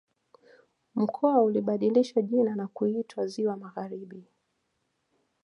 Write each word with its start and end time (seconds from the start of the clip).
Mkoa 0.95 1.41
ulibadilishwa 1.41 2.21
jina 2.21 2.55
na 2.55 2.67
kuitwa 2.67 3.27
Ziwa 3.27 3.57
Magharibi 3.57 4.23